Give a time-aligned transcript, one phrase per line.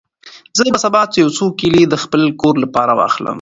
[0.57, 3.29] زه به سبا یو څو کیلې د خپل کور لپاره واخلم.